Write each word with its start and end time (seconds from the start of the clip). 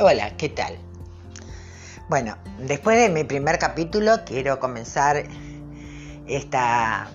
Hola, 0.00 0.36
¿qué 0.36 0.48
tal? 0.48 0.78
Bueno, 2.08 2.36
después 2.60 2.96
de 2.96 3.08
mi 3.08 3.24
primer 3.24 3.58
capítulo 3.58 4.24
quiero 4.24 4.60
comenzar 4.60 5.24
esta, 6.28 7.08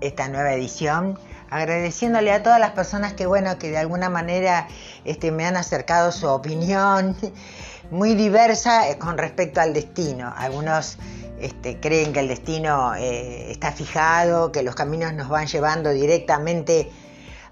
esta 0.00 0.28
nueva 0.28 0.52
edición 0.52 1.18
agradeciéndole 1.50 2.30
a 2.30 2.44
todas 2.44 2.60
las 2.60 2.70
personas 2.70 3.14
que, 3.14 3.26
bueno, 3.26 3.58
que 3.58 3.70
de 3.70 3.78
alguna 3.78 4.08
manera 4.08 4.68
este, 5.04 5.32
me 5.32 5.46
han 5.46 5.56
acercado 5.56 6.12
su 6.12 6.28
opinión 6.28 7.16
muy 7.90 8.14
diversa 8.14 8.88
eh, 8.88 8.98
con 8.98 9.18
respecto 9.18 9.60
al 9.60 9.74
destino. 9.74 10.32
Algunos 10.36 10.98
este, 11.40 11.80
creen 11.80 12.12
que 12.12 12.20
el 12.20 12.28
destino 12.28 12.94
eh, 12.94 13.50
está 13.50 13.72
fijado, 13.72 14.52
que 14.52 14.62
los 14.62 14.76
caminos 14.76 15.12
nos 15.12 15.28
van 15.28 15.48
llevando 15.48 15.90
directamente 15.90 16.88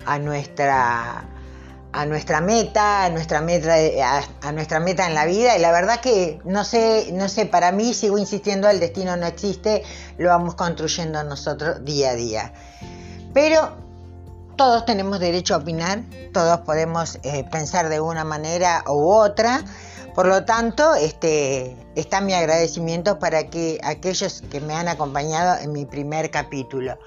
a 0.06 0.20
nuestra 0.20 1.24
a 1.94 2.06
nuestra 2.06 2.40
meta, 2.40 3.04
a 3.04 3.10
nuestra 3.10 3.40
meta, 3.40 3.76
a, 4.42 4.52
nuestra 4.52 4.80
meta 4.80 5.06
en 5.06 5.14
la 5.14 5.26
vida. 5.26 5.56
Y 5.56 5.60
la 5.60 5.70
verdad 5.70 6.00
que 6.00 6.40
no 6.44 6.64
sé, 6.64 7.10
no 7.12 7.28
sé, 7.28 7.46
para 7.46 7.70
mí 7.70 7.94
sigo 7.94 8.18
insistiendo, 8.18 8.68
el 8.68 8.80
destino 8.80 9.16
no 9.16 9.26
existe, 9.26 9.84
lo 10.18 10.28
vamos 10.30 10.56
construyendo 10.56 11.22
nosotros 11.22 11.84
día 11.84 12.10
a 12.10 12.14
día. 12.14 12.52
Pero 13.32 13.76
todos 14.56 14.84
tenemos 14.86 15.20
derecho 15.20 15.54
a 15.54 15.58
opinar, 15.58 16.02
todos 16.32 16.60
podemos 16.60 17.20
eh, 17.22 17.44
pensar 17.52 17.88
de 17.88 18.00
una 18.00 18.24
manera 18.24 18.82
u 18.88 19.12
otra. 19.12 19.62
Por 20.16 20.26
lo 20.26 20.44
tanto, 20.44 20.96
este, 20.96 21.76
está 21.94 22.20
mi 22.20 22.34
agradecimiento 22.34 23.20
para 23.20 23.50
que 23.50 23.78
aquellos 23.84 24.42
que 24.50 24.60
me 24.60 24.74
han 24.74 24.88
acompañado 24.88 25.60
en 25.60 25.70
mi 25.70 25.86
primer 25.86 26.32
capítulo. 26.32 26.98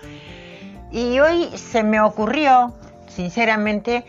Y 0.92 1.20
hoy 1.20 1.50
se 1.58 1.84
me 1.84 2.00
ocurrió, 2.00 2.74
sinceramente, 3.14 4.06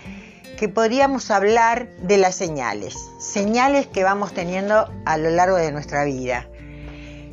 que 0.59 0.69
podríamos 0.69 1.30
hablar 1.30 1.89
de 1.98 2.19
las 2.19 2.35
señales, 2.35 2.97
señales 3.20 3.87
que 3.87 4.03
vamos 4.03 4.33
teniendo 4.33 4.91
a 5.06 5.17
lo 5.17 5.31
largo 5.31 5.56
de 5.56 5.70
nuestra 5.70 6.03
vida. 6.03 6.48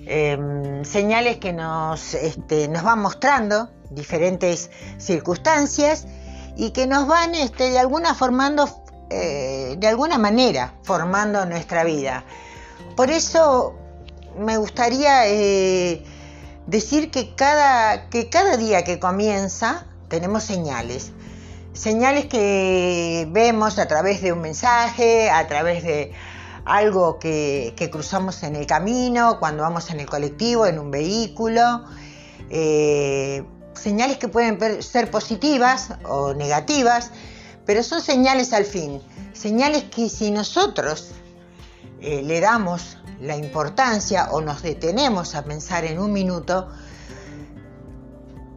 Em, 0.06 0.86
señales 0.86 1.38
que 1.38 1.52
nos, 1.52 2.14
este, 2.14 2.68
nos 2.68 2.84
van 2.84 3.00
mostrando 3.00 3.72
diferentes 3.90 4.70
circunstancias 5.00 6.06
y 6.56 6.70
que 6.70 6.86
nos 6.86 7.08
van 7.08 7.34
este, 7.34 7.72
de 7.72 7.80
alguna 7.80 8.14
formando, 8.14 8.70
eh, 9.10 9.76
de 9.76 9.88
alguna 9.88 10.20
manera 10.20 10.76
formando 10.84 11.48
nuestra 11.48 11.84
vida. 11.84 12.24
Por 12.96 13.10
eso 13.10 13.74
me 14.38 14.58
gustaría 14.58 15.28
eh, 15.28 16.04
decir 16.68 17.10
que 17.10 17.34
cada, 17.34 18.08
que 18.10 18.30
cada 18.30 18.56
día 18.56 18.84
que 18.84 19.00
comienza 19.00 19.88
tenemos 20.10 20.44
señales 20.44 21.12
señales 21.76 22.26
que 22.26 23.28
vemos 23.30 23.78
a 23.78 23.88
través 23.88 24.22
de 24.22 24.32
un 24.32 24.42
mensaje, 24.42 25.30
a 25.30 25.48
través 25.48 25.84
de 25.84 26.14
algo 26.64 27.20
que, 27.20 27.76
cruzamos 27.92 28.42
en 28.44 28.56
el 28.56 28.66
camino, 28.66 29.40
cuando 29.40 29.64
vamos 29.64 29.92
en 29.92 30.00
el 30.00 30.08
colectivo, 30.08 30.66
en 30.66 30.80
un 30.80 30.90
vehículo, 30.90 31.84
eh, 32.50 33.44
señales 33.74 34.18
que 34.18 34.28
pueden 34.28 34.82
ser 34.82 35.12
positivas 35.12 35.90
o 36.08 36.34
negativas, 36.34 37.12
pero 37.66 37.84
son 37.84 38.02
señales 38.02 38.54
al 38.54 38.66
fin, 38.66 39.02
señales 39.34 39.84
que 39.84 40.10
si 40.10 40.32
nosotros 40.32 41.12
eh, 42.02 42.22
le 42.24 42.40
damos 42.40 42.98
la 43.20 43.36
importancia 43.36 44.30
o 44.32 44.42
nos 44.42 44.62
detenemos 44.62 45.36
a 45.36 45.44
pensar 45.44 45.84
en 45.86 46.00
un 46.00 46.14
minuto, 46.14 46.70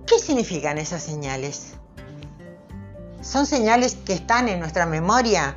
¿qué 0.06 0.18
significan 0.18 0.78
esas 0.78 1.02
señales? 1.02 1.77
Son 3.28 3.44
señales 3.44 3.94
que 3.94 4.14
están 4.14 4.48
en 4.48 4.58
nuestra 4.58 4.86
memoria 4.86 5.54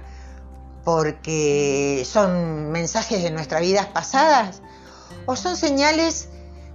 porque 0.83 2.05
son 2.05 2.69
mensajes 2.72 3.23
de 3.23 3.31
nuestras 3.31 3.61
vidas 3.61 3.86
pasadas 3.88 4.61
o 5.25 5.36
son 5.38 5.55
señales 5.55 6.27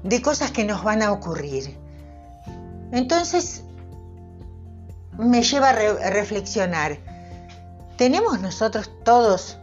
de 0.03 0.23
cosas 0.23 0.53
que 0.53 0.65
nos 0.65 0.83
van 0.83 1.03
a 1.03 1.13
ocurrir. 1.13 1.77
Entonces 2.93 3.63
me 5.19 5.43
lleva 5.43 5.71
a, 5.71 6.11
reflexionar, 6.11 6.99
¿tenemos 7.99 8.41
nosotros 8.41 8.91
todos, 9.05 9.59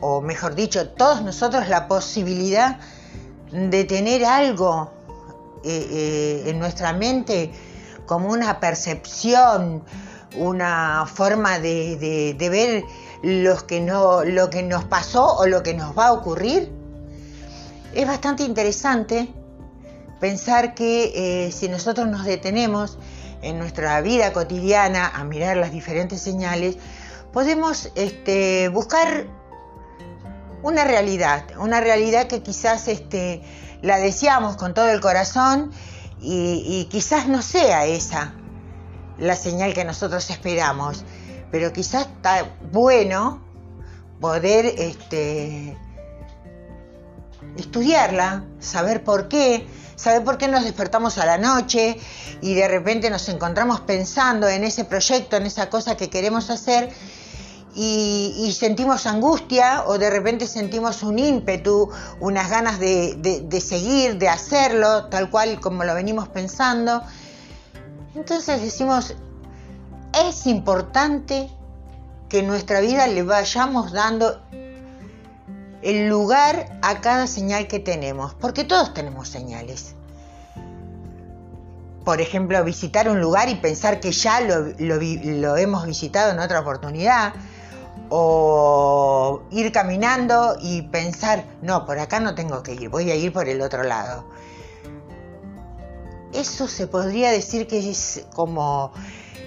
o 0.00 0.20
mejor 0.20 0.56
dicho, 0.56 0.88
todos 0.88 1.22
nosotros 1.22 1.68
la 1.68 1.86
posibilidad 1.86 2.78
de 3.52 3.84
tener 3.84 4.24
algo 4.24 4.90
eh, 5.62 5.86
eh, 5.90 6.50
en 6.50 6.58
nuestra 6.58 6.92
mente 6.92 7.52
como 8.12 8.28
una 8.28 8.60
percepción, 8.60 9.82
una 10.36 11.06
forma 11.06 11.58
de, 11.58 12.36
ver 12.38 12.84
lo 13.22 13.66
que, 13.66 13.80
no, 13.80 14.22
lo 14.22 14.50
que 14.50 14.62
nos 14.62 14.84
pasó 14.84 15.34
o 15.38 15.46
lo 15.46 15.62
que 15.62 15.72
nos 15.72 15.96
va 15.96 16.08
a 16.08 16.12
ocurrir. 16.12 16.70
Es 17.94 18.06
bastante 18.06 18.42
interesante 18.42 19.32
pensar 20.20 20.74
que 20.74 21.46
eh, 21.46 21.52
si 21.52 21.70
nosotros 21.70 22.06
nos 22.06 22.26
detenemos 22.26 22.98
en 23.40 23.58
nuestra 23.58 23.98
vida 24.02 24.34
cotidiana 24.34 25.08
a 25.08 25.24
mirar 25.24 25.56
las 25.56 25.72
diferentes 25.72 26.20
señales, 26.20 26.76
podemos 27.32 27.90
este, 27.94 28.68
buscar 28.68 29.24
una 30.62 30.84
realidad, 30.84 31.44
una 31.56 31.80
realidad 31.80 32.26
que 32.26 32.42
quizás 32.42 32.88
este, 32.88 33.40
la 33.80 33.96
deseamos 33.96 34.58
con 34.58 34.74
todo 34.74 34.90
el 34.90 35.00
corazón 35.00 35.72
y, 36.22 36.86
quizás 36.90 37.26
no 37.26 37.42
sea 37.42 37.86
esa 37.86 38.34
la 39.18 39.36
señal 39.36 39.74
que 39.74 39.84
nosotros 39.84 40.30
esperamos, 40.30 41.04
pero 41.50 41.72
quizás 41.72 42.06
está 42.06 42.56
bueno 42.72 43.42
poder 44.20 44.66
este, 44.66 45.76
estudiarla, 47.56 48.44
saber 48.58 49.04
por 49.04 49.28
qué, 49.28 49.66
saber 49.96 50.24
por 50.24 50.38
qué 50.38 50.48
nos 50.48 50.64
despertamos 50.64 51.18
a 51.18 51.26
la 51.26 51.38
noche 51.38 51.98
y 52.40 52.54
de 52.54 52.68
repente 52.68 53.10
nos 53.10 53.28
encontramos 53.28 53.80
pensando 53.80 54.48
en 54.48 54.64
ese 54.64 54.84
proyecto, 54.84 55.36
en 55.36 55.46
esa 55.46 55.68
cosa 55.68 55.96
que 55.96 56.08
queremos 56.08 56.50
hacer 56.50 56.90
y, 57.74 58.52
sentimos 58.52 59.06
angustia 59.06 59.84
o 59.86 59.98
de 59.98 60.10
repente 60.10 60.46
sentimos 60.46 61.02
un 61.02 61.18
ímpetu, 61.18 61.90
unas 62.20 62.50
ganas 62.50 62.78
de, 62.78 63.64
seguir, 63.64 64.18
de 64.18 64.28
hacerlo, 64.28 65.06
tal 65.06 65.30
cual 65.30 65.60
como 65.60 65.84
lo 65.84 65.94
venimos 65.94 66.28
pensando. 66.28 67.02
Entonces 68.14 68.60
decimos, 68.60 69.14
es 70.26 70.46
importante 70.46 71.48
que 72.28 72.42
nuestra 72.42 72.80
vida 72.80 73.06
le 73.06 73.22
vayamos 73.22 73.92
dando 73.92 74.42
el 75.80 76.08
lugar 76.08 76.78
a 76.82 77.00
cada 77.00 77.26
señal 77.26 77.68
que 77.68 77.78
tenemos, 77.78 78.34
porque 78.34 78.64
todos 78.64 78.92
tenemos 78.92 79.28
señales. 79.28 79.94
Por 82.04 82.20
ejemplo, 82.20 82.62
visitar 82.64 83.08
un 83.08 83.20
lugar 83.20 83.48
y 83.48 83.54
pensar 83.54 84.00
que 84.00 84.12
ya 84.12 84.40
lo 84.40 85.56
hemos 85.56 85.86
visitado 85.86 86.32
en 86.32 86.40
otra 86.40 86.60
oportunidad, 86.60 87.32
o 88.14 89.42
ir 89.50 89.72
caminando 89.72 90.58
y 90.60 90.82
pensar, 90.82 91.46
no, 91.62 91.86
por 91.86 91.98
acá 91.98 92.20
no 92.20 92.34
tengo 92.34 92.62
que 92.62 92.74
ir, 92.74 92.90
voy 92.90 93.10
a 93.10 93.14
ir 93.14 93.32
por 93.32 93.48
el 93.48 93.62
otro 93.62 93.84
lado. 93.84 94.26
Eso 96.34 96.68
se 96.68 96.86
podría 96.86 97.30
decir 97.30 97.66
que 97.66 97.78
es 97.78 98.26
como 98.34 98.92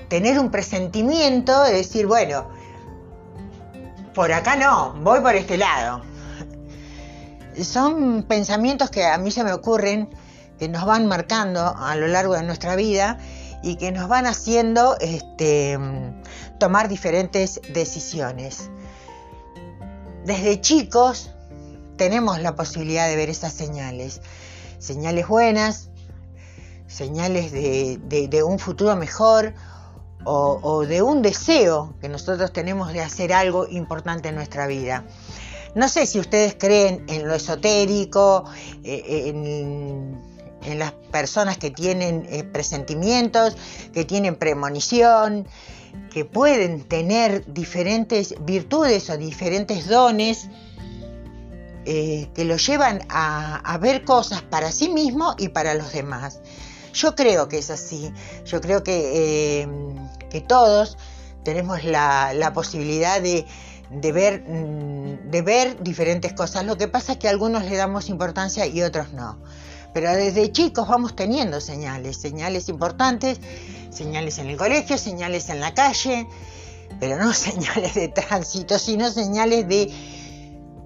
tener 0.08 0.40
un 0.40 0.50
presentimiento 0.50 1.62
de 1.62 1.74
decir, 1.74 2.08
bueno, 2.08 2.48
por 4.16 4.34
acá 4.34 4.56
no, 4.56 4.94
voy 4.94 5.20
por 5.20 5.36
este 5.36 5.58
lado. 5.58 6.02
Son 7.62 8.24
pensamientos 8.24 8.90
que 8.90 9.06
a 9.06 9.20
mí 9.20 9.30
se 9.30 9.44
me 9.44 9.54
ocurren, 9.54 10.10
que 10.58 10.70
nos 10.70 10.86
van 10.86 11.06
marcando 11.06 11.76
a 11.78 11.96
lo 11.96 12.08
largo 12.08 12.34
de 12.34 12.42
nuestra 12.42 12.76
vida 12.76 13.20
y 13.62 13.76
que 13.76 13.92
nos 13.92 14.08
van 14.08 14.26
haciendo 14.26 14.98
este, 15.00 15.78
tomar 16.60 16.88
diferentes 16.88 17.62
decisiones. 17.74 18.70
Desde 20.26 20.60
chicos 20.62 21.32
tenemos 21.98 22.42
la 22.42 22.56
posibilidad 22.56 23.08
de 23.08 23.16
ver 23.16 23.30
esas 23.30 23.54
señales, 23.54 24.22
señales 24.80 25.28
buenas, 25.28 25.90
señales 26.88 27.52
de, 27.52 28.44
un 28.44 28.60
futuro 28.60 28.96
mejor 28.96 29.54
o, 30.24 30.86
de 30.86 31.02
un 31.02 31.22
deseo 31.22 31.94
que 32.02 32.10
nosotros 32.10 32.52
tenemos 32.52 32.92
de 32.94 33.02
hacer 33.02 33.34
algo 33.34 33.68
importante 33.68 34.30
en 34.30 34.36
nuestra 34.36 34.68
vida. 34.68 35.06
No 35.76 35.90
sé 35.90 36.06
si 36.06 36.20
ustedes 36.20 36.56
creen 36.58 37.04
en 37.08 37.28
lo 37.28 37.36
esotérico, 37.36 38.46
eh, 38.84 39.28
en, 39.28 40.80
las 40.80 40.94
personas 41.12 41.60
que 41.60 41.70
tienen 41.70 42.26
eh, 42.28 42.44
presentimientos, 42.44 43.56
que 43.94 44.04
tienen 44.04 44.36
premonición, 44.36 45.48
que 46.12 46.26
pueden 46.26 46.84
tener 46.84 47.44
diferentes 47.54 48.36
virtudes 48.46 49.10
o 49.10 49.18
diferentes 49.18 49.88
dones 49.88 50.50
eh, 51.86 52.30
que 52.34 52.46
los 52.46 52.66
llevan 52.66 53.02
a, 53.10 53.78
ver 53.80 54.06
cosas 54.06 54.42
para 54.42 54.72
sí 54.72 54.90
mismo 54.90 55.36
y 55.38 55.50
para 55.50 55.76
los 55.76 55.94
demás. 55.94 56.40
Yo 56.94 57.16
creo 57.16 57.48
que 57.48 57.58
es 57.58 57.70
así, 57.70 58.12
yo 58.46 58.62
creo 58.62 58.84
que, 58.84 59.62
eh, 59.62 59.68
que 60.30 60.42
todos 60.42 60.98
tenemos 61.44 61.84
la, 61.84 62.52
posibilidad 62.56 63.22
de, 63.22 63.46
de 63.92 64.12
ver, 64.12 64.44
mm, 64.48 65.30
de 65.30 65.42
ver 65.44 65.84
diferentes 65.84 66.34
cosas. 66.34 66.66
Lo 66.66 66.78
que 66.78 66.88
pasa 66.88 67.14
es 67.14 67.18
que 67.20 67.28
a 67.28 67.32
algunos 67.32 67.66
le 67.66 67.76
damos 67.76 68.10
importancia 68.10 68.66
y 68.66 68.82
otros 68.82 69.14
no. 69.14 69.38
Pero 69.96 70.14
desde 70.14 70.52
chicos 70.52 70.90
vamos 70.90 71.16
teniendo 71.16 71.62
señales, 71.62 72.18
señales 72.18 72.68
importantes, 72.68 73.40
señales 73.92 74.40
en 74.40 74.50
el 74.50 74.58
colegio, 74.58 74.98
señales 74.98 75.48
en 75.48 75.62
la 75.62 75.74
calle, 75.74 76.28
pero 77.00 77.16
no 77.16 77.32
señales 77.34 77.94
de 77.94 78.10
tránsito, 78.10 78.78
sino 78.78 79.10
señales 79.10 79.70
de 79.70 79.90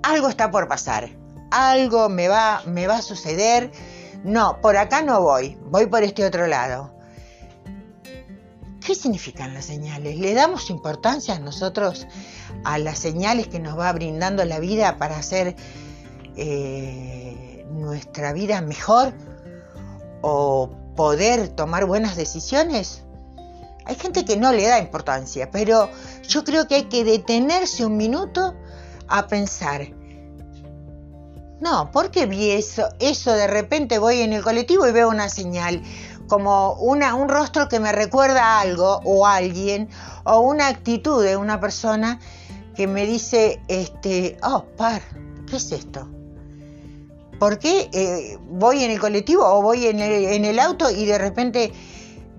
algo 0.03 0.29
está 0.29 0.51
por 0.51 0.67
pasar, 0.67 1.09
algo 1.49 2.07
me 2.07 2.27
va, 2.27 2.61
me 2.67 2.85
va 2.85 2.97
a 2.97 3.01
suceder. 3.01 3.71
No, 4.23 4.61
por 4.61 4.77
acá 4.77 5.01
no 5.01 5.23
voy, 5.23 5.57
voy 5.71 5.87
por 5.87 6.03
este 6.03 6.23
otro 6.23 6.45
lado. 6.45 6.93
¿Qué 8.85 8.93
significan 8.93 9.55
las 9.55 9.65
señales? 9.65 10.19
¿Le 10.19 10.35
damos 10.35 10.69
importancia 10.69 11.33
a 11.33 11.39
nosotros 11.39 12.05
a 12.63 12.77
las 12.77 12.99
señales 12.99 13.47
que 13.47 13.59
nos 13.59 13.75
va 13.75 13.91
brindando 13.91 14.45
la 14.45 14.59
vida 14.59 14.99
para 14.99 15.17
hacer 15.17 15.55
eh, 16.35 17.48
nuestra 17.79 18.33
vida 18.33 18.61
mejor 18.61 19.13
o 20.21 20.69
poder 20.95 21.49
tomar 21.49 21.85
buenas 21.85 22.15
decisiones? 22.15 23.03
Hay 23.85 23.95
gente 23.95 24.23
que 24.23 24.37
no 24.37 24.51
le 24.51 24.67
da 24.67 24.79
importancia, 24.79 25.49
pero 25.51 25.89
yo 26.27 26.43
creo 26.43 26.67
que 26.67 26.75
hay 26.75 26.83
que 26.83 27.03
detenerse 27.03 27.85
un 27.85 27.97
minuto 27.97 28.53
a 29.07 29.27
pensar. 29.27 29.87
No, 31.59 31.91
¿por 31.91 32.11
qué 32.11 32.25
vi 32.25 32.51
eso? 32.51 32.87
Eso 32.99 33.33
de 33.33 33.47
repente 33.47 33.97
voy 33.97 34.21
en 34.21 34.33
el 34.33 34.43
colectivo 34.43 34.87
y 34.87 34.91
veo 34.91 35.09
una 35.09 35.27
señal, 35.27 35.81
como 36.27 36.73
una, 36.73 37.15
un 37.15 37.27
rostro 37.27 37.67
que 37.67 37.79
me 37.79 37.91
recuerda 37.91 38.43
a 38.43 38.61
algo 38.61 39.01
o 39.03 39.25
alguien, 39.25 39.89
o 40.23 40.39
una 40.39 40.67
actitud 40.67 41.23
de 41.23 41.35
una 41.35 41.59
persona 41.59 42.19
que 42.75 42.87
me 42.87 43.05
dice, 43.05 43.61
este, 43.67 44.37
oh, 44.43 44.63
par, 44.77 45.01
¿qué 45.49 45.57
es 45.57 45.71
esto? 45.71 46.07
¿Por 47.39 47.57
qué 47.57 47.89
eh, 47.93 48.37
voy 48.41 48.83
en 48.83 48.91
el 48.91 48.99
colectivo 48.99 49.45
o 49.45 49.61
voy 49.61 49.87
en 49.87 49.99
el, 49.99 50.59
auto 50.59 50.91
y 50.91 51.05
de 51.05 51.17
repente 51.17 51.71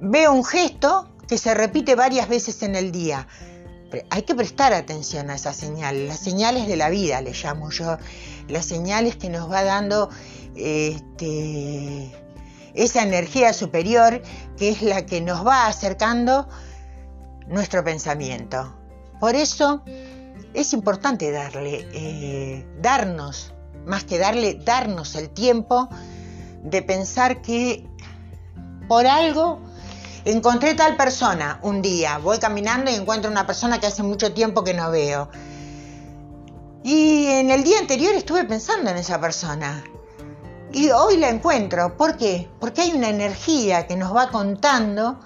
veo 0.01 0.33
un 0.33 0.45
gesto 0.45 1.09
que 1.27 1.39
se 1.39 1.55
repite 1.55 1.95
varias 1.95 2.29
veces 2.29 2.63
en 2.63 2.77
el 2.77 2.93
día? 2.93 3.27
hay 4.11 4.23
que 4.23 4.37
prestar 4.37 4.73
atención 4.73 5.31
a 5.31 5.35
esas 5.35 5.57
señales, 5.57 6.07
las 6.07 6.21
señales 6.21 6.69
de 6.69 6.77
la 6.77 6.91
vida, 6.91 7.21
le 7.23 7.33
llamo 7.33 7.71
yo, 7.71 7.97
las 8.47 8.65
señales 8.65 9.17
que 9.17 9.29
nos 9.29 9.51
va 9.51 9.65
dando 9.65 10.11
este, 10.55 12.13
esa 12.75 13.03
energía 13.03 13.53
superior 13.53 14.23
que 14.57 14.69
es 14.69 14.83
la 14.83 15.07
que 15.07 15.21
nos 15.21 15.45
va 15.45 15.67
acercando 15.67 16.49
nuestro 17.49 17.83
pensamiento. 17.83 18.77
Por 19.19 19.35
eso 19.35 19.83
es 20.55 20.73
importante 20.73 21.33
darle, 21.33 21.89
eh, 21.93 22.67
darnos 22.81 23.53
más 23.87 24.05
que 24.05 24.19
darle, 24.19 24.55
darnos 24.55 25.15
el 25.15 25.31
tiempo 25.31 25.89
de 26.63 26.83
pensar 26.83 27.43
que 27.43 27.87
por 28.89 29.07
algo 29.07 29.61
encontré 30.25 30.75
tal 30.75 30.97
persona 30.97 31.59
un 31.63 31.83
día, 31.83 32.19
voy 32.19 32.39
caminando 32.39 32.91
y 32.91 32.95
encuentro 32.95 33.31
una 33.31 33.47
persona 33.47 33.81
que 33.81 33.87
hace 33.87 34.03
mucho 34.03 34.33
tiempo 34.33 34.65
que 34.65 34.75
no 34.75 34.91
veo. 34.91 35.31
Y 36.83 37.27
en 37.27 37.51
el 37.51 37.63
día 37.63 37.79
anterior 37.79 38.15
estuve 38.15 38.45
pensando 38.45 38.91
en 38.91 38.97
esa 38.97 39.21
persona. 39.21 39.85
Y 40.73 40.91
hoy 40.91 41.17
la 41.19 41.29
encuentro. 41.29 41.97
¿Por 41.97 42.17
qué? 42.17 42.49
Porque 42.59 42.83
hay 42.83 42.93
una 42.93 43.09
energía 43.09 43.87
que 43.87 43.97
nos 43.97 44.15
va 44.15 44.31
contando 44.31 45.21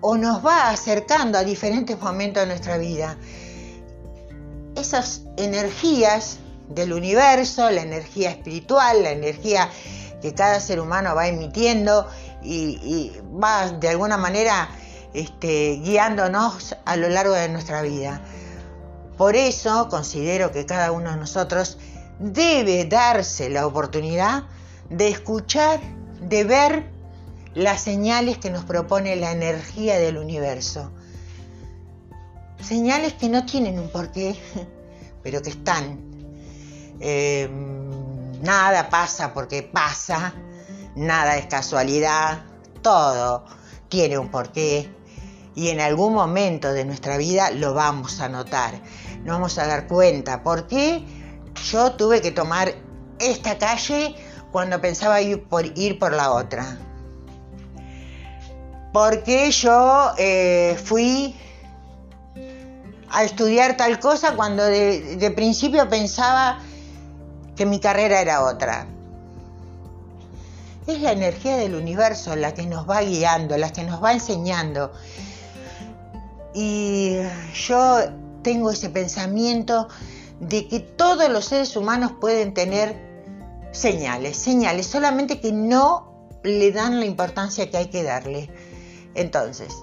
o 0.00 0.16
nos 0.16 0.44
va 0.44 0.70
acercando 0.70 1.38
a 1.38 1.44
diferentes 1.44 2.00
momentos 2.00 2.42
de 2.42 2.46
nuestra 2.48 2.78
vida. 2.78 3.16
Esas 4.74 5.22
energías 5.36 6.38
del 6.68 6.92
universo, 6.92 7.70
la 7.70 7.82
energía 7.82 8.30
espiritual, 8.30 9.02
la 9.02 9.10
energía 9.10 9.70
que 10.20 10.34
cada 10.34 10.60
ser 10.60 10.80
humano 10.80 11.14
va 11.14 11.28
emitiendo 11.28 12.08
y, 12.42 13.12
va 13.42 13.70
de 13.70 13.88
alguna 13.88 14.16
manera 14.16 14.68
este, 15.14 15.80
guiándonos 15.82 16.76
a 16.84 16.96
lo 16.96 17.08
largo 17.08 17.34
de 17.34 17.48
nuestra 17.48 17.82
vida. 17.82 18.22
Por 19.16 19.36
eso 19.36 19.88
considero 19.88 20.52
que 20.52 20.66
cada 20.66 20.92
uno 20.92 21.10
de 21.10 21.16
nosotros 21.16 21.78
debe 22.18 22.84
darse 22.84 23.48
la 23.50 23.66
oportunidad 23.66 24.44
de 24.90 25.08
escuchar, 25.08 25.80
de 26.20 26.44
ver 26.44 26.90
las 27.54 27.82
señales 27.82 28.38
que 28.38 28.50
nos 28.50 28.64
propone 28.64 29.16
la 29.16 29.32
energía 29.32 29.98
del 29.98 30.18
universo. 30.18 30.90
Señales 32.60 33.14
que 33.14 33.28
no 33.28 33.46
tienen 33.46 33.78
un 33.78 33.88
porqué, 33.88 34.36
pero 35.22 35.40
que 35.42 35.50
están 35.50 36.15
eh, 37.00 37.48
nada 38.42 38.88
pasa 38.88 39.32
porque 39.34 39.62
pasa, 39.62 40.34
nada 40.94 41.36
es 41.36 41.46
casualidad, 41.46 42.44
todo 42.82 43.44
tiene 43.88 44.18
un 44.18 44.28
porqué 44.30 44.90
y 45.54 45.68
en 45.68 45.80
algún 45.80 46.14
momento 46.14 46.72
de 46.72 46.84
nuestra 46.84 47.16
vida 47.16 47.50
lo 47.50 47.74
vamos 47.74 48.20
a 48.20 48.28
notar, 48.28 48.74
nos 49.24 49.36
vamos 49.36 49.58
a 49.58 49.66
dar 49.66 49.86
cuenta 49.86 50.42
por 50.42 50.66
qué 50.66 51.04
yo 51.70 51.92
tuve 51.92 52.20
que 52.20 52.30
tomar 52.30 52.74
esta 53.18 53.58
calle 53.58 54.14
cuando 54.52 54.80
pensaba 54.80 55.20
ir 55.20 55.44
por, 55.44 55.66
ir 55.78 55.98
por 55.98 56.12
la 56.12 56.32
otra. 56.32 56.78
Porque 58.92 59.50
yo 59.50 60.12
eh, 60.16 60.78
fui 60.82 61.34
a 63.10 63.24
estudiar 63.24 63.76
tal 63.76 63.98
cosa 63.98 64.34
cuando 64.36 64.64
de 64.64 65.32
principio 65.34 65.88
pensaba 65.88 66.58
que 67.56 67.66
mi 67.66 67.80
carrera 67.80 68.20
era 68.20 68.44
otra. 68.44 68.86
Es 70.86 71.00
la 71.00 71.12
energía 71.12 71.56
del 71.56 71.74
universo 71.74 72.36
la 72.36 72.54
que 72.54 72.66
nos 72.66 72.88
va 72.88 73.00
guiando, 73.00 73.56
la 73.56 73.72
que 73.72 73.82
nos 73.82 74.02
va 74.02 74.12
enseñando. 74.12 74.92
Y 76.54 77.16
yo 77.54 77.98
tengo 78.42 78.70
ese 78.70 78.90
pensamiento 78.90 79.88
de 80.40 80.68
que 80.68 80.80
todos 80.80 81.28
los 81.28 81.46
seres 81.46 81.76
humanos 81.76 82.12
pueden 82.20 82.54
tener 82.54 82.94
señales, 83.72 84.36
señales, 84.36 84.86
solamente 84.86 85.40
que 85.40 85.52
no 85.52 86.30
le 86.42 86.70
dan 86.72 87.00
la 87.00 87.06
importancia 87.06 87.70
que 87.70 87.76
hay 87.76 87.86
que 87.86 88.02
darle. 88.02 88.48
Entonces, 89.14 89.74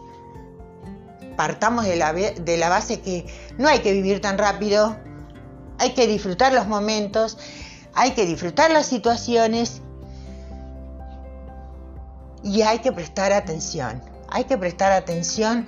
partamos 1.35 1.85
de 1.85 1.95
la, 1.95 2.13
de 2.13 2.57
la 2.57 2.69
base 2.69 3.01
que 3.01 3.25
no 3.57 3.68
hay 3.68 3.80
que 3.80 3.92
vivir 3.92 4.21
tan 4.21 4.37
rápido, 4.37 4.95
hay 5.80 5.94
que 5.94 6.07
disfrutar 6.07 6.53
los 6.53 6.68
momentos, 6.68 7.37
hay 7.95 8.12
que 8.12 8.26
disfrutar 8.26 8.71
las 8.71 8.88
situaciones 8.88 9.81
y 12.44 12.62
hay 12.62 12.80
que 12.80 12.92
prestar 12.92 13.31
atención. 13.31 14.02
Hay 14.30 14.45
que 14.45 14.57
prestar 14.57 14.92
atención 14.92 15.66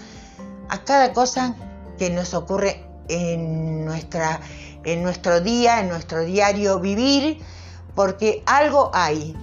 a 0.70 0.84
cada 0.84 1.14
cosa 1.14 1.56
que 1.98 2.10
nos 2.10 2.34
ocurre 2.34 2.84
en, 3.08 3.86
nuestra, 3.86 4.42
en 4.84 5.04
nuestro 5.04 5.42
día, 5.42 5.80
en 5.80 5.90
nuestro 5.90 6.26
diario 6.26 6.80
vivir, 6.80 7.40
porque 7.96 8.44
algo 8.46 8.92
hay. 8.94 9.36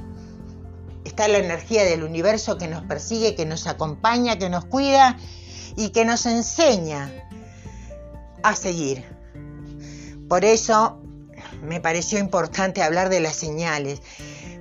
Está 1.04 1.28
la 1.28 1.38
energía 1.38 1.84
del 1.84 2.02
universo 2.02 2.58
que 2.58 2.68
nos 2.68 2.82
persigue, 2.84 3.34
que 3.34 3.46
nos 3.46 3.66
acompaña, 3.66 4.38
que 4.38 4.50
nos 4.50 4.64
cuida 4.64 5.18
y 5.76 5.90
que 5.90 6.04
nos 6.04 6.26
enseña 6.26 7.12
a 8.42 8.54
seguir. 8.56 9.04
Por 10.28 10.44
eso 10.44 11.01
me 11.62 11.80
pareció 11.80 12.18
importante 12.18 12.82
hablar 12.82 13.08
de 13.08 13.20
las 13.20 13.36
señales, 13.36 14.02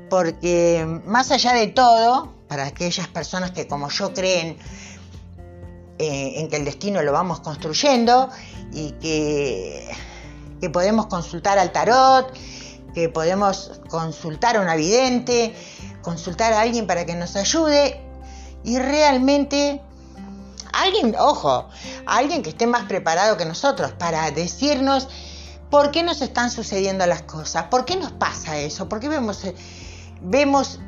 porque 0.10 0.86
más 1.06 1.32
allá 1.32 1.54
de 1.54 1.68
todo, 1.68 2.32
para 2.48 2.66
aquellas 2.66 3.08
personas 3.08 3.52
que 3.52 3.68
como 3.68 3.90
yo 3.90 4.14
creen 4.14 4.58
eh, 5.98 6.34
en 6.38 6.50
que 6.50 6.58
el 6.58 6.66
destino 6.66 7.02
lo 7.02 7.12
vamos 7.12 7.40
construyendo 7.40 8.30
y 8.72 8.92
que, 8.94 9.90
podemos 10.72 11.08
consultar 11.08 11.58
al 11.58 11.72
tarot, 11.72 12.32
que 12.94 13.10
podemos 13.10 13.82
consultar 13.90 14.58
a 14.58 14.62
un 14.62 14.78
vidente, 14.78 15.56
consultar 16.04 16.54
a 16.54 16.62
alguien 16.62 16.86
para 16.86 17.06
que 17.06 17.16
nos 17.16 17.36
ayude 17.36 18.00
y 18.64 18.78
realmente 18.78 19.82
alguien, 20.72 21.16
ojo, 21.18 21.68
alguien 22.06 22.44
que 22.44 22.50
esté 22.50 22.68
más 22.68 22.84
preparado 22.84 23.38
que 23.38 23.46
nosotros 23.46 23.92
para 23.94 24.30
decirnos 24.30 25.08
¿Por 25.72 25.90
qué 25.92 26.04
nos 26.04 26.22
están 26.22 26.52
sucediendo 26.52 27.06
las 27.08 27.24
cosas? 27.24 27.64
¿Por 27.64 27.86
qué 27.86 27.96
nos 27.96 28.12
pasa 28.12 28.58
eso? 28.58 28.88
¿Por 28.90 29.00
qué 29.00 29.10
vemos, 29.10 29.44
eh, 29.46 29.56
vemos 30.22 30.80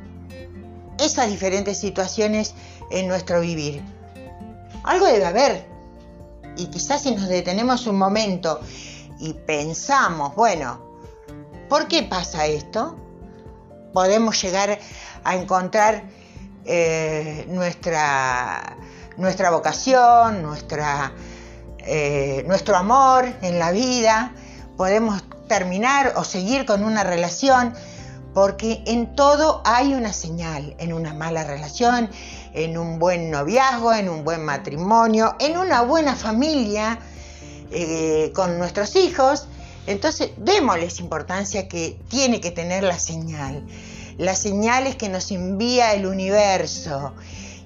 esas 1.00 1.30
diferentes 1.30 1.80
situaciones 1.80 2.54
en 2.92 3.08
nuestro 3.08 3.42
vivir? 3.42 3.82
Algo 4.84 5.08
debe 5.08 5.26
haber. 5.26 5.66
Y 6.58 6.68
quizás 6.68 7.02
si 7.02 7.16
nos 7.16 7.30
detenemos 7.30 7.88
un 7.88 7.98
momento 7.98 8.60
y 9.20 9.34
pensamos, 9.34 10.36
bueno, 10.36 10.82
¿por 11.70 11.88
qué 11.88 12.04
pasa 12.04 12.46
esto? 12.46 12.96
Podemos 13.94 14.40
llegar 14.42 14.78
a 15.24 15.36
encontrar 15.36 16.04
eh, 16.66 17.46
nuestra, 17.48 18.78
nuestra 19.18 19.50
vocación, 19.50 20.44
nuestra 20.44 21.14
eh, 21.86 22.46
nuestro 22.48 22.78
amor 22.78 23.26
en 23.42 23.60
la 23.60 23.72
vida, 23.72 24.32
podemos 24.78 25.24
terminar 25.48 26.14
o 26.16 26.24
seguir 26.24 26.66
con 26.66 26.84
una 26.84 27.04
relación, 27.04 27.74
porque 28.34 28.82
en 28.88 29.16
todo 29.16 29.62
hay 29.64 29.94
una 29.94 30.12
señal, 30.12 30.76
en 30.80 30.94
una 30.94 31.14
mala 31.14 31.44
relación, 31.44 32.10
en 32.54 32.78
un 32.78 32.98
buen 32.98 33.30
noviazgo, 33.30 33.94
en 33.94 34.10
un 34.10 34.24
buen 34.24 34.44
matrimonio, 34.44 35.36
en 35.40 35.58
una 35.58 35.82
buena 35.82 36.16
familia 36.16 37.00
eh, 37.72 38.32
con 38.34 38.58
nuestros 38.58 38.96
hijos. 38.96 39.48
Entonces, 39.86 40.32
démosles 40.38 41.00
importancia 41.00 41.68
que 41.68 42.00
tiene 42.10 42.42
que 42.42 42.52
tener 42.52 42.84
la 42.84 42.98
señal. 42.98 43.66
Las 44.18 44.40
señales 44.40 44.96
que 44.96 45.10
nos 45.10 45.30
envía 45.32 45.94
el 45.94 46.06
universo. 46.06 47.14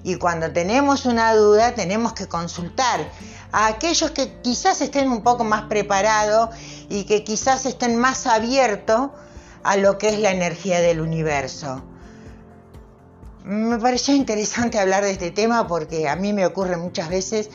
Y 0.04 0.16
cuando 0.16 0.52
tenemos 0.52 1.06
una 1.06 1.34
duda, 1.34 1.74
tenemos 1.74 2.12
que 2.12 2.26
consultar 2.26 3.10
a 3.52 3.66
aquellos 3.66 4.10
que 4.10 4.40
quizás 4.42 4.80
estén 4.80 5.10
un 5.10 5.22
poco 5.22 5.44
más 5.44 5.62
preparados 5.62 6.50
y 6.88 7.04
que 7.04 7.24
quizás 7.24 7.66
estén 7.66 7.96
más 7.96 8.26
abiertos 8.26 9.10
a 9.62 9.76
lo 9.76 9.98
que 9.98 10.08
es 10.08 10.18
la 10.18 10.30
energía 10.30 10.80
del 10.80 11.00
universo. 11.00 11.82
Me 13.44 13.78
pareció 13.78 14.14
interesante 14.14 14.78
hablar 14.78 15.04
de 15.04 15.10
este 15.12 15.30
tema 15.30 15.66
porque 15.66 16.08
a 16.08 16.16
mí 16.16 16.32
me 16.32 16.46
ocurre 16.46 16.76
muchas 16.76 17.08
veces 17.08 17.50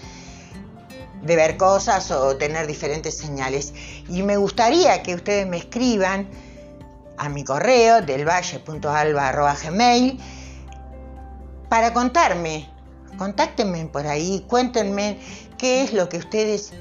de 1.21 1.35
ver 1.35 1.57
cosas 1.57 2.09
o 2.11 2.37
tener 2.37 2.67
diferentes 2.67 3.17
señales. 3.17 3.73
Y 4.09 4.23
me 4.23 4.37
gustaría 4.37 5.03
que 5.03 5.15
ustedes 5.15 5.47
me 5.47 5.57
escriban 5.57 6.29
a 7.17 7.29
mi 7.29 7.43
correo 7.43 8.01
delvalle.alba.gmail 8.01 10.19
para 11.69 11.93
contarme. 11.93 12.69
Contáctenme 13.17 13.85
por 13.85 14.07
ahí, 14.07 14.45
cuéntenme 14.47 15.19
qué 15.57 15.83
es 15.83 15.93
lo 15.93 16.09
que 16.09 16.17
ustedes 16.17 16.73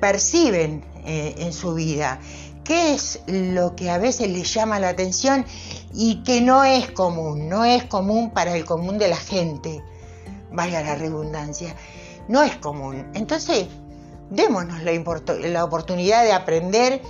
perciben 0.00 0.84
eh, 1.04 1.34
en 1.38 1.52
su 1.52 1.74
vida, 1.74 2.20
qué 2.64 2.94
es 2.94 3.20
lo 3.26 3.74
que 3.76 3.90
a 3.90 3.98
veces 3.98 4.28
les 4.28 4.52
llama 4.52 4.78
la 4.78 4.90
atención 4.90 5.44
y 5.94 6.22
que 6.22 6.40
no 6.40 6.64
es 6.64 6.90
común, 6.90 7.48
no 7.48 7.64
es 7.64 7.84
común 7.84 8.30
para 8.30 8.54
el 8.54 8.64
común 8.64 8.98
de 8.98 9.08
la 9.08 9.16
gente, 9.16 9.82
valga 10.52 10.82
la 10.82 10.94
redundancia, 10.94 11.74
no 12.28 12.42
es 12.42 12.56
común. 12.56 13.10
Entonces, 13.14 13.66
démonos 14.30 14.82
la, 14.82 14.92
la 15.48 15.64
oportunidad 15.64 16.24
de 16.24 16.32
aprender 16.32 17.00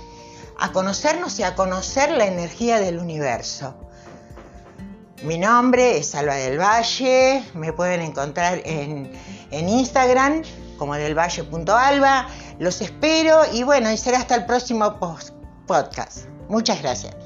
a 0.57 0.71
conocernos 0.71 1.39
y 1.39 1.43
a 1.43 1.55
conocer 1.55 2.11
la 2.11 2.25
energía 2.25 2.79
del 2.79 2.99
universo. 2.99 3.75
Mi 5.23 5.37
nombre 5.37 5.97
es 5.97 6.15
Alba 6.15 6.35
del 6.35 6.57
Valle, 6.57 7.43
me 7.53 7.73
pueden 7.73 8.01
encontrar 8.01 8.61
en, 8.63 9.11
en 9.51 9.69
Instagram 9.69 10.43
como 10.79 10.95
delvalle.alba. 10.95 12.27
Los 12.57 12.81
espero 12.81 13.41
y 13.53 13.61
bueno, 13.63 13.91
y 13.91 13.97
será 13.97 14.17
hasta 14.17 14.35
el 14.35 14.45
próximo 14.45 14.97
podcast. 15.67 16.25
Muchas 16.47 16.81
gracias. 16.81 17.18